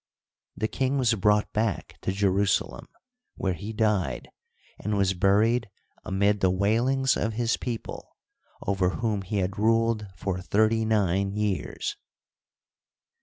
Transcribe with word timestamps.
The 0.57 0.67
king 0.67 0.97
was 0.97 1.13
brought 1.13 1.53
back 1.53 1.99
to 2.01 2.11
Jerusalem, 2.11 2.87
where 3.35 3.53
he 3.53 3.71
died 3.71 4.29
and 4.79 4.97
was 4.97 5.13
buried 5.13 5.69
amid 6.03 6.39
the 6.39 6.49
wailings 6.49 7.15
of 7.15 7.33
his 7.33 7.55
people, 7.55 8.15
over 8.65 8.89
whom 8.95 9.21
he 9.21 9.37
had 9.37 9.59
ruled 9.59 10.07
for 10.17 10.41
thirty 10.41 10.85
nine 10.85 11.35
years. 11.35 11.97